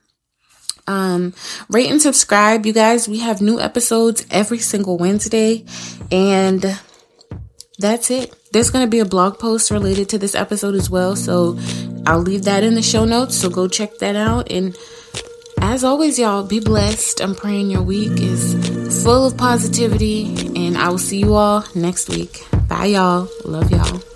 Um, 0.87 1.35
rate 1.69 1.91
and 1.91 2.01
subscribe, 2.01 2.67
you 2.67 2.73
guys. 2.73 3.09
We 3.09 3.19
have 3.19 3.43
new 3.43 3.59
episodes 3.59 4.27
every 4.31 4.59
single 4.59 4.97
Wednesday 4.97 5.65
and 6.13 6.79
that's 7.81 8.13
it. 8.13 8.33
There's 8.53 8.71
going 8.71 8.85
to 8.85 8.91
be 8.91 8.99
a 9.01 9.05
blog 9.05 9.39
post 9.39 9.71
related 9.71 10.09
to 10.11 10.19
this 10.19 10.35
episode 10.35 10.75
as 10.75 10.91
well. 10.91 11.17
So 11.17 11.59
I'll 12.07 12.21
leave 12.21 12.45
that 12.45 12.63
in 12.65 12.75
the 12.75 12.83
show 12.83 13.05
notes. 13.05 13.37
So 13.37 13.49
go 13.49 13.67
check 13.67 13.99
that 13.99 14.15
out. 14.15 14.51
And 14.51 14.77
as 15.61 15.85
always, 15.85 16.19
y'all, 16.19 16.45
be 16.45 16.61
blessed. 16.61 17.21
I'm 17.23 17.35
praying 17.35 17.71
your 17.71 17.83
week 17.83 18.21
is 18.21 19.03
full 19.03 19.27
of 19.27 19.37
positivity. 19.37 20.35
And 20.55 20.77
I 20.77 20.91
will 20.91 20.99
see 20.99 21.19
you 21.19 21.35
all 21.35 21.65
next 21.75 22.09
week. 22.09 22.45
Bye, 22.69 22.87
y'all. 22.87 23.29
Love 23.45 23.71
y'all. 23.71 24.12